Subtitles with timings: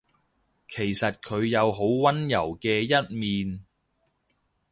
[0.67, 3.63] 其實佢有好溫柔嘅一面